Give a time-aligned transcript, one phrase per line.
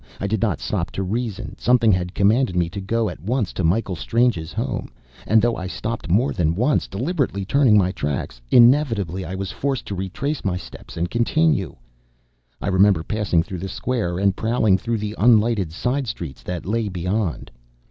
[0.19, 1.55] I did not stop to reason.
[1.59, 4.91] Something had commanded me to go at once to Michael Strange's home.
[5.27, 9.51] And though I stopped more than once, deliberately turning in my tracks, inevitably I was
[9.51, 11.75] forced to retrace my steps and continue.
[12.59, 16.89] I remember passing through the square, and prowling through the unlightened side streets that lay
[16.89, 17.51] beyond.